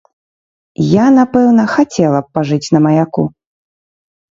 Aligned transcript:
Я, 0.93 1.05
напэўна, 1.17 1.67
хацела 1.75 2.19
б 2.25 2.39
пажыць 2.39 2.71
на 2.79 2.85
маяку. 2.89 3.29